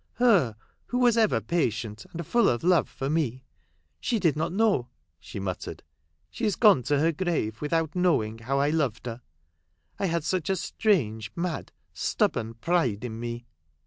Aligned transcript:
"Her 0.13 0.55
who 0.87 0.97
was 0.97 1.15
ever 1.15 1.39
patient, 1.39 2.07
and 2.11 2.25
full 2.25 2.49
of 2.49 2.63
love 2.63 2.89
for 2.89 3.07
me. 3.07 3.43
She 3.99 4.17
did 4.17 4.35
not 4.35 4.51
know," 4.51 4.87
she 5.19 5.39
muttered," 5.39 5.83
she 6.31 6.43
is 6.43 6.55
gone 6.55 6.81
to 6.85 6.97
the 6.97 7.13
grave 7.13 7.61
without 7.61 7.93
knowing, 7.95 8.39
how 8.39 8.57
I 8.59 8.71
loved 8.71 9.05
her— 9.05 9.21
I 9.99 10.07
had 10.07 10.23
such 10.23 10.49
strange, 10.57 11.31
mad, 11.35 11.71
stubborn 11.93 12.55
pride 12.55 13.05
in 13.05 13.19
me." 13.19 13.45